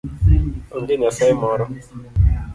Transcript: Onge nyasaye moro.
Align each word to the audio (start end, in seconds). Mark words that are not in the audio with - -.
Onge 0.75 0.93
nyasaye 0.99 1.33
moro. 1.41 1.63